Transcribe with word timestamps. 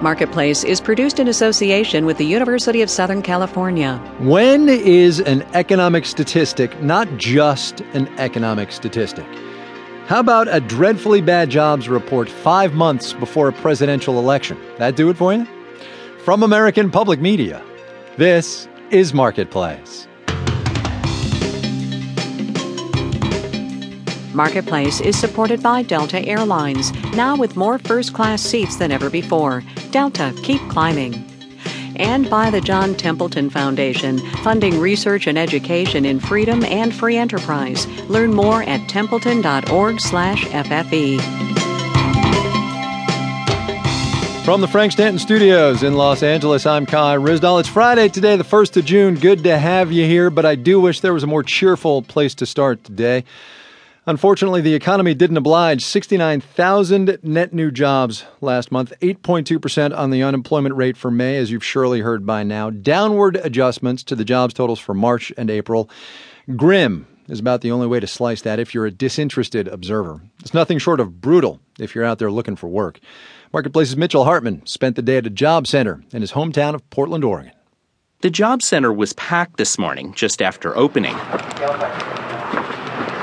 Marketplace 0.00 0.62
is 0.62 0.80
produced 0.80 1.18
in 1.18 1.26
association 1.26 2.06
with 2.06 2.18
the 2.18 2.24
University 2.24 2.82
of 2.82 2.88
Southern 2.88 3.20
California. 3.20 3.96
When 4.20 4.68
is 4.68 5.18
an 5.18 5.42
economic 5.54 6.06
statistic 6.06 6.80
not 6.80 7.08
just 7.16 7.80
an 7.94 8.06
economic 8.16 8.70
statistic? 8.70 9.26
How 10.06 10.20
about 10.20 10.46
a 10.54 10.60
dreadfully 10.60 11.20
bad 11.20 11.50
jobs 11.50 11.88
report 11.88 12.30
five 12.30 12.74
months 12.74 13.12
before 13.12 13.48
a 13.48 13.52
presidential 13.52 14.20
election? 14.20 14.56
That 14.78 14.94
do 14.94 15.10
it 15.10 15.16
for 15.16 15.34
you? 15.34 15.48
From 16.24 16.44
American 16.44 16.92
Public 16.92 17.20
Media, 17.20 17.60
this 18.16 18.68
is 18.90 19.12
Marketplace. 19.12 20.06
Marketplace 24.32 25.00
is 25.00 25.18
supported 25.18 25.60
by 25.60 25.82
Delta 25.82 26.24
Airlines, 26.24 26.92
now 27.16 27.36
with 27.36 27.56
more 27.56 27.76
first 27.76 28.14
class 28.14 28.40
seats 28.40 28.76
than 28.76 28.92
ever 28.92 29.10
before. 29.10 29.64
Delta, 29.90 30.32
keep 30.42 30.60
climbing. 30.68 31.24
And 31.96 32.30
by 32.30 32.50
the 32.50 32.60
John 32.60 32.94
Templeton 32.94 33.50
Foundation, 33.50 34.18
funding 34.42 34.78
research 34.78 35.26
and 35.26 35.36
education 35.36 36.04
in 36.04 36.20
freedom 36.20 36.64
and 36.64 36.94
free 36.94 37.16
enterprise. 37.16 37.88
Learn 38.08 38.32
more 38.32 38.62
at 38.62 38.88
templeton.org/ffe. 38.88 41.20
From 44.44 44.60
the 44.62 44.68
Frank 44.68 44.92
Stanton 44.92 45.18
Studios 45.18 45.82
in 45.82 45.94
Los 45.94 46.22
Angeles, 46.22 46.64
I'm 46.64 46.86
Kai 46.86 47.16
Ryssdal. 47.16 47.60
It's 47.60 47.68
Friday 47.68 48.08
today, 48.08 48.36
the 48.36 48.44
1st 48.44 48.78
of 48.78 48.86
June. 48.86 49.16
Good 49.16 49.44
to 49.44 49.58
have 49.58 49.92
you 49.92 50.06
here, 50.06 50.30
but 50.30 50.46
I 50.46 50.54
do 50.54 50.80
wish 50.80 51.00
there 51.00 51.12
was 51.12 51.22
a 51.22 51.26
more 51.26 51.42
cheerful 51.42 52.00
place 52.00 52.34
to 52.36 52.46
start 52.46 52.82
today. 52.82 53.24
Unfortunately, 54.08 54.62
the 54.62 54.72
economy 54.72 55.12
didn't 55.12 55.36
oblige. 55.36 55.84
69,000 55.84 57.18
net 57.22 57.52
new 57.52 57.70
jobs 57.70 58.24
last 58.40 58.72
month, 58.72 58.94
8.2% 59.02 59.94
on 59.94 60.08
the 60.08 60.22
unemployment 60.22 60.74
rate 60.76 60.96
for 60.96 61.10
May, 61.10 61.36
as 61.36 61.50
you've 61.50 61.62
surely 61.62 62.00
heard 62.00 62.24
by 62.24 62.42
now. 62.42 62.70
Downward 62.70 63.36
adjustments 63.36 64.02
to 64.04 64.16
the 64.16 64.24
jobs 64.24 64.54
totals 64.54 64.80
for 64.80 64.94
March 64.94 65.30
and 65.36 65.50
April. 65.50 65.90
Grim 66.56 67.06
is 67.28 67.38
about 67.38 67.60
the 67.60 67.70
only 67.70 67.86
way 67.86 68.00
to 68.00 68.06
slice 68.06 68.40
that 68.40 68.58
if 68.58 68.72
you're 68.72 68.86
a 68.86 68.90
disinterested 68.90 69.68
observer. 69.68 70.22
It's 70.40 70.54
nothing 70.54 70.78
short 70.78 71.00
of 71.00 71.20
brutal 71.20 71.60
if 71.78 71.94
you're 71.94 72.06
out 72.06 72.18
there 72.18 72.30
looking 72.30 72.56
for 72.56 72.68
work. 72.68 73.00
Marketplace's 73.52 73.98
Mitchell 73.98 74.24
Hartman 74.24 74.64
spent 74.64 74.96
the 74.96 75.02
day 75.02 75.18
at 75.18 75.26
a 75.26 75.30
job 75.30 75.66
center 75.66 76.02
in 76.12 76.22
his 76.22 76.32
hometown 76.32 76.74
of 76.74 76.88
Portland, 76.88 77.24
Oregon. 77.24 77.52
The 78.22 78.30
job 78.30 78.62
center 78.62 78.90
was 78.90 79.12
packed 79.12 79.58
this 79.58 79.78
morning 79.78 80.14
just 80.14 80.40
after 80.40 80.74
opening. 80.74 81.14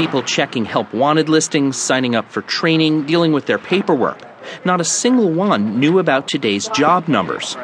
People 0.00 0.22
checking 0.22 0.64
help 0.64 0.94
wanted 0.94 1.28
listings, 1.28 1.76
signing 1.76 2.14
up 2.14 2.32
for 2.32 2.40
training, 2.40 3.04
dealing 3.04 3.32
with 3.32 3.44
their 3.44 3.58
paperwork. 3.58 4.18
Not 4.64 4.80
a 4.80 4.84
single 4.84 5.30
one 5.30 5.78
knew 5.78 5.98
about 5.98 6.26
today's 6.26 6.68
job 6.68 7.06
numbers. 7.06 7.54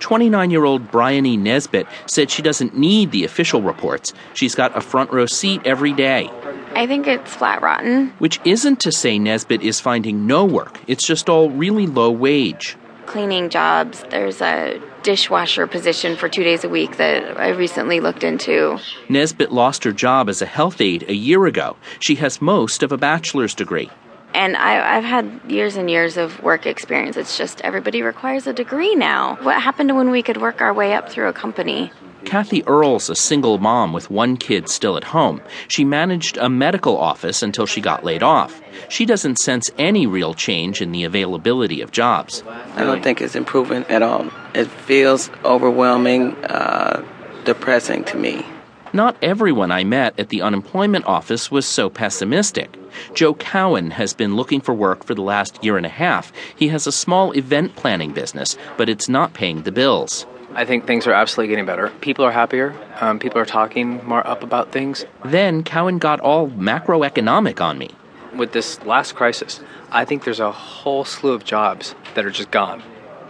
29 0.00 0.50
year 0.50 0.64
old 0.66 0.90
Bryony 0.90 1.38
Nesbitt 1.38 1.86
said 2.04 2.30
she 2.30 2.42
doesn't 2.42 2.76
need 2.76 3.12
the 3.12 3.24
official 3.24 3.62
reports. 3.62 4.12
She's 4.34 4.54
got 4.54 4.76
a 4.76 4.82
front 4.82 5.10
row 5.10 5.24
seat 5.24 5.62
every 5.64 5.94
day. 5.94 6.28
I 6.74 6.86
think 6.86 7.06
it's 7.06 7.34
flat 7.34 7.62
rotten. 7.62 8.08
Which 8.18 8.40
isn't 8.44 8.80
to 8.80 8.92
say 8.92 9.18
Nesbitt 9.18 9.62
is 9.62 9.80
finding 9.80 10.26
no 10.26 10.44
work, 10.44 10.78
it's 10.86 11.06
just 11.06 11.30
all 11.30 11.48
really 11.48 11.86
low 11.86 12.10
wage. 12.10 12.76
Cleaning 13.06 13.48
jobs, 13.50 14.04
there's 14.10 14.42
a 14.42 14.80
dishwasher 15.02 15.66
position 15.66 16.16
for 16.16 16.28
two 16.28 16.42
days 16.42 16.64
a 16.64 16.68
week 16.68 16.96
that 16.96 17.38
I 17.38 17.50
recently 17.50 18.00
looked 18.00 18.24
into. 18.24 18.78
Nesbitt 19.08 19.52
lost 19.52 19.84
her 19.84 19.92
job 19.92 20.28
as 20.28 20.42
a 20.42 20.46
health 20.46 20.80
aide 20.80 21.04
a 21.08 21.14
year 21.14 21.46
ago. 21.46 21.76
She 22.00 22.16
has 22.16 22.42
most 22.42 22.82
of 22.82 22.90
a 22.92 22.96
bachelor's 22.96 23.54
degree. 23.54 23.90
And 24.34 24.56
I, 24.56 25.00
have 25.00 25.04
had 25.04 25.40
years 25.50 25.76
and 25.76 25.88
years 25.88 26.16
of 26.16 26.42
work 26.42 26.66
experience. 26.66 27.16
It's 27.16 27.38
just 27.38 27.60
everybody 27.62 28.02
requires 28.02 28.46
a 28.46 28.52
degree 28.52 28.94
now. 28.94 29.36
What 29.42 29.62
happened 29.62 29.88
to 29.88 29.94
when 29.94 30.10
we 30.10 30.22
could 30.22 30.36
work 30.38 30.60
our 30.60 30.74
way 30.74 30.92
up 30.92 31.08
through 31.08 31.28
a 31.28 31.32
company? 31.32 31.90
Kathy 32.26 32.64
Earle's 32.66 33.08
a 33.08 33.14
single 33.14 33.58
mom 33.58 33.92
with 33.92 34.10
one 34.10 34.36
kid 34.36 34.68
still 34.68 34.96
at 34.96 35.04
home. 35.04 35.40
She 35.68 35.84
managed 35.84 36.36
a 36.38 36.48
medical 36.48 36.98
office 36.98 37.40
until 37.40 37.66
she 37.66 37.80
got 37.80 38.04
laid 38.04 38.22
off. 38.22 38.60
She 38.88 39.06
doesn't 39.06 39.38
sense 39.38 39.70
any 39.78 40.08
real 40.08 40.34
change 40.34 40.82
in 40.82 40.90
the 40.90 41.04
availability 41.04 41.80
of 41.80 41.92
jobs. 41.92 42.42
I 42.74 42.82
don't 42.82 43.00
think 43.00 43.20
it's 43.20 43.36
improving 43.36 43.84
at 43.84 44.02
all. 44.02 44.28
It 44.54 44.66
feels 44.66 45.30
overwhelming, 45.44 46.34
uh, 46.44 47.04
depressing 47.44 48.02
to 48.04 48.16
me. 48.16 48.44
Not 48.92 49.16
everyone 49.22 49.70
I 49.70 49.84
met 49.84 50.18
at 50.18 50.30
the 50.30 50.42
unemployment 50.42 51.06
office 51.06 51.50
was 51.52 51.64
so 51.64 51.88
pessimistic. 51.88 52.76
Joe 53.14 53.34
Cowan 53.34 53.92
has 53.92 54.14
been 54.14 54.34
looking 54.34 54.60
for 54.60 54.74
work 54.74 55.04
for 55.04 55.14
the 55.14 55.22
last 55.22 55.62
year 55.62 55.76
and 55.76 55.86
a 55.86 55.90
half. 55.90 56.32
He 56.56 56.68
has 56.68 56.88
a 56.88 56.92
small 56.92 57.30
event 57.32 57.76
planning 57.76 58.10
business, 58.10 58.56
but 58.76 58.88
it's 58.88 59.08
not 59.08 59.32
paying 59.32 59.62
the 59.62 59.72
bills. 59.72 60.26
I 60.56 60.64
think 60.64 60.86
things 60.86 61.06
are 61.06 61.12
absolutely 61.12 61.52
getting 61.52 61.66
better. 61.66 61.90
People 62.00 62.24
are 62.24 62.32
happier. 62.32 62.74
Um, 62.98 63.18
people 63.18 63.38
are 63.38 63.44
talking 63.44 64.02
more 64.06 64.26
up 64.26 64.42
about 64.42 64.72
things. 64.72 65.04
Then 65.22 65.62
Cowan 65.62 65.98
got 65.98 66.18
all 66.20 66.48
macroeconomic 66.48 67.60
on 67.60 67.76
me. 67.76 67.90
With 68.34 68.52
this 68.52 68.82
last 68.82 69.14
crisis, 69.14 69.60
I 69.90 70.06
think 70.06 70.24
there's 70.24 70.40
a 70.40 70.50
whole 70.50 71.04
slew 71.04 71.34
of 71.34 71.44
jobs 71.44 71.94
that 72.14 72.24
are 72.24 72.30
just 72.30 72.50
gone. 72.50 72.82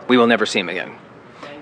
We 0.07 0.17
will 0.17 0.29
never 0.29 0.47
see 0.47 0.61
them 0.61 0.69
again. 0.69 0.95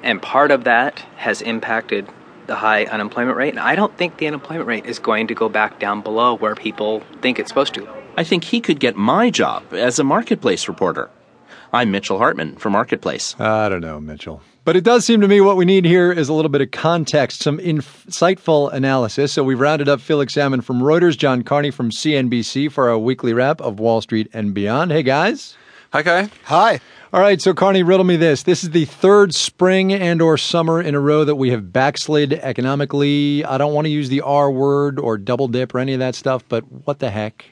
And 0.03 0.21
part 0.21 0.51
of 0.51 0.65
that 0.65 0.99
has 1.17 1.41
impacted 1.41 2.11
the 2.47 2.57
high 2.57 2.85
unemployment 2.85 3.39
rate. 3.39 3.55
And 3.55 3.61
I 3.61 3.75
don't 3.75 3.97
think 3.97 4.19
the 4.19 4.27
unemployment 4.27 4.69
rate 4.69 4.85
is 4.85 4.99
going 4.99 5.29
to 5.29 5.35
go 5.35 5.49
back 5.49 5.81
down 5.81 6.03
below 6.03 6.37
where 6.37 6.55
people 6.55 7.03
think 7.23 7.39
it's 7.39 7.49
supposed 7.49 7.73
to. 7.73 7.89
I 8.19 8.25
think 8.25 8.45
he 8.45 8.61
could 8.61 8.81
get 8.81 8.97
my 8.97 9.31
job 9.31 9.73
as 9.73 9.99
a 9.99 10.05
marketplace 10.05 10.69
reporter. 10.69 11.09
I'm 11.73 11.91
Mitchell 11.91 12.19
Hartman 12.19 12.57
for 12.57 12.69
Marketplace. 12.69 13.35
I 13.41 13.71
don't 13.71 13.81
know, 13.81 13.99
Mitchell. 13.99 14.43
But 14.65 14.77
it 14.77 14.85
does 14.85 15.05
seem 15.05 15.21
to 15.21 15.29
me 15.29 15.43
what 15.43 15.59
we 15.59 15.67
need 15.67 15.85
here 15.85 16.11
is 16.11 16.31
a 16.31 16.33
little 16.33 16.49
bit 16.49 16.63
of 16.63 16.71
context, 16.71 17.43
some 17.43 17.59
insightful 17.59 18.73
analysis. 18.73 19.31
So 19.31 19.45
we've 19.45 19.61
rounded 19.61 19.91
up 19.91 20.01
Felix 20.01 20.33
Salmon 20.33 20.63
from 20.63 20.81
Reuters, 20.81 21.19
John 21.19 21.43
Carney 21.43 21.71
from 21.71 21.91
CNBC 21.91 22.73
for 22.73 22.89
our 22.89 22.99
weekly 22.99 23.35
wrap 23.35 23.61
of 23.61 23.79
Wall 23.79 24.01
Street 24.01 24.31
and 24.33 24.55
beyond. 24.55 24.91
Hey, 24.91 25.03
guys. 25.03 25.55
Hi, 25.93 26.03
Kai. 26.03 26.31
Hi. 26.45 26.81
All 27.13 27.21
right, 27.21 27.41
so 27.43 27.53
Carney, 27.53 27.83
riddle 27.83 28.07
me 28.07 28.17
this. 28.17 28.43
This 28.43 28.65
is 28.65 28.71
the 28.71 28.87
third 28.87 29.35
spring 29.35 29.93
and 29.93 30.23
or 30.23 30.39
summer 30.39 30.81
in 30.81 30.95
a 30.95 31.01
row 31.01 31.25
that 31.25 31.37
we 31.37 31.51
have 31.51 31.71
backslid 31.71 32.33
economically. 32.33 33.45
I 33.45 33.59
don't 33.59 33.75
want 33.75 33.85
to 33.85 33.91
use 33.91 34.09
the 34.09 34.23
R 34.23 34.51
word 34.51 34.99
or 34.99 35.19
double 35.19 35.47
dip 35.47 35.75
or 35.75 35.79
any 35.79 35.93
of 35.93 35.99
that 35.99 36.15
stuff, 36.15 36.43
but 36.49 36.65
what 36.87 37.01
the 37.01 37.11
heck? 37.11 37.45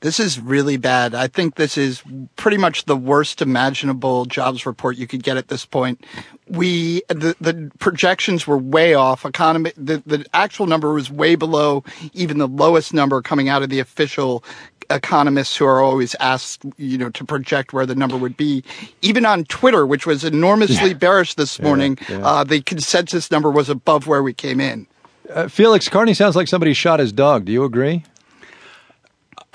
This 0.00 0.20
is 0.20 0.38
really 0.38 0.76
bad. 0.76 1.14
I 1.14 1.26
think 1.26 1.56
this 1.56 1.76
is 1.76 2.04
pretty 2.36 2.56
much 2.56 2.84
the 2.84 2.96
worst 2.96 3.42
imaginable 3.42 4.26
jobs 4.26 4.64
report 4.64 4.96
you 4.96 5.08
could 5.08 5.24
get 5.24 5.36
at 5.36 5.48
this 5.48 5.66
point. 5.66 6.04
We, 6.46 7.02
the, 7.08 7.34
the 7.40 7.70
projections 7.80 8.46
were 8.46 8.58
way 8.58 8.94
off. 8.94 9.24
Economy, 9.24 9.72
the, 9.76 10.00
the 10.06 10.24
actual 10.32 10.66
number 10.66 10.94
was 10.94 11.10
way 11.10 11.34
below 11.34 11.82
even 12.12 12.38
the 12.38 12.46
lowest 12.46 12.94
number 12.94 13.20
coming 13.22 13.48
out 13.48 13.62
of 13.62 13.70
the 13.70 13.80
official 13.80 14.44
economists 14.88 15.56
who 15.56 15.66
are 15.66 15.82
always 15.82 16.14
asked, 16.20 16.64
you 16.76 16.96
know, 16.96 17.10
to 17.10 17.24
project 17.24 17.72
where 17.72 17.84
the 17.84 17.94
number 17.94 18.16
would 18.16 18.36
be. 18.36 18.62
Even 19.02 19.26
on 19.26 19.44
Twitter, 19.44 19.84
which 19.84 20.06
was 20.06 20.24
enormously 20.24 20.90
yeah. 20.90 20.94
bearish 20.94 21.34
this 21.34 21.60
morning, 21.60 21.98
yeah, 22.08 22.18
yeah. 22.18 22.26
Uh, 22.26 22.44
the 22.44 22.60
consensus 22.62 23.30
number 23.30 23.50
was 23.50 23.68
above 23.68 24.06
where 24.06 24.22
we 24.22 24.32
came 24.32 24.60
in. 24.60 24.86
Uh, 25.28 25.48
Felix 25.48 25.88
Carney 25.88 26.14
sounds 26.14 26.36
like 26.36 26.48
somebody 26.48 26.72
shot 26.72 27.00
his 27.00 27.12
dog. 27.12 27.44
Do 27.44 27.52
you 27.52 27.64
agree? 27.64 28.04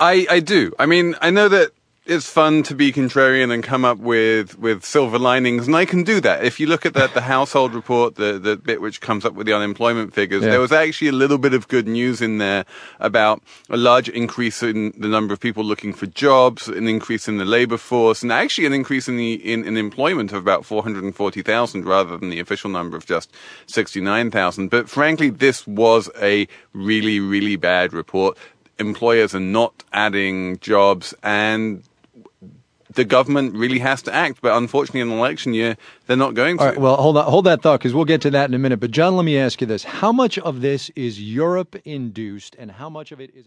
I, 0.00 0.26
I 0.30 0.40
do. 0.40 0.72
I 0.78 0.86
mean, 0.86 1.14
I 1.20 1.30
know 1.30 1.48
that 1.48 1.72
it's 2.06 2.28
fun 2.28 2.62
to 2.62 2.74
be 2.74 2.92
contrarian 2.92 3.50
and 3.50 3.62
come 3.62 3.82
up 3.82 3.96
with, 3.96 4.58
with 4.58 4.84
silver 4.84 5.18
linings, 5.18 5.66
and 5.66 5.74
I 5.74 5.86
can 5.86 6.02
do 6.02 6.20
that. 6.20 6.44
If 6.44 6.60
you 6.60 6.66
look 6.66 6.84
at 6.84 6.92
the, 6.92 7.06
the 7.06 7.22
household 7.22 7.72
report, 7.72 8.16
the, 8.16 8.38
the 8.38 8.56
bit 8.56 8.82
which 8.82 9.00
comes 9.00 9.24
up 9.24 9.32
with 9.32 9.46
the 9.46 9.54
unemployment 9.54 10.12
figures, 10.12 10.42
yeah. 10.42 10.50
there 10.50 10.60
was 10.60 10.70
actually 10.72 11.08
a 11.08 11.12
little 11.12 11.38
bit 11.38 11.54
of 11.54 11.66
good 11.68 11.88
news 11.88 12.20
in 12.20 12.36
there 12.36 12.66
about 13.00 13.42
a 13.70 13.78
large 13.78 14.10
increase 14.10 14.62
in 14.62 14.92
the 14.98 15.08
number 15.08 15.32
of 15.32 15.40
people 15.40 15.64
looking 15.64 15.94
for 15.94 16.04
jobs, 16.06 16.68
an 16.68 16.88
increase 16.88 17.26
in 17.26 17.38
the 17.38 17.46
labor 17.46 17.78
force, 17.78 18.22
and 18.22 18.30
actually 18.30 18.66
an 18.66 18.74
increase 18.74 19.08
in 19.08 19.16
the 19.16 19.34
in, 19.34 19.64
in 19.64 19.78
employment 19.78 20.30
of 20.32 20.38
about 20.38 20.66
440,000 20.66 21.86
rather 21.86 22.18
than 22.18 22.28
the 22.28 22.40
official 22.40 22.68
number 22.68 22.98
of 22.98 23.06
just 23.06 23.32
69,000. 23.66 24.68
But 24.68 24.90
frankly, 24.90 25.30
this 25.30 25.66
was 25.66 26.10
a 26.20 26.46
really, 26.74 27.18
really 27.18 27.56
bad 27.56 27.94
report 27.94 28.36
employers 28.78 29.34
are 29.34 29.40
not 29.40 29.84
adding 29.92 30.58
jobs 30.58 31.14
and 31.22 31.82
the 32.94 33.04
government 33.04 33.56
really 33.56 33.80
has 33.80 34.02
to 34.02 34.14
act, 34.14 34.38
but 34.40 34.56
unfortunately, 34.56 35.00
in 35.00 35.10
an 35.10 35.18
election 35.18 35.52
year, 35.52 35.76
they're 36.06 36.16
not 36.16 36.34
going 36.34 36.58
to. 36.58 36.62
All 36.62 36.68
right, 36.70 36.78
well, 36.78 36.96
hold 36.96 37.16
on, 37.16 37.24
hold 37.24 37.46
that 37.46 37.62
thought 37.62 37.80
because 37.80 37.92
we'll 37.92 38.04
get 38.04 38.20
to 38.22 38.30
that 38.30 38.48
in 38.48 38.54
a 38.54 38.58
minute. 38.58 38.78
But 38.78 38.90
John, 38.92 39.16
let 39.16 39.24
me 39.24 39.36
ask 39.36 39.60
you 39.60 39.66
this: 39.66 39.84
How 39.84 40.12
much 40.12 40.38
of 40.38 40.60
this 40.60 40.90
is 40.94 41.20
Europe 41.20 41.76
induced, 41.84 42.54
and 42.56 42.70
how 42.70 42.88
much 42.88 43.12
of 43.12 43.20
it 43.20 43.34
is? 43.34 43.42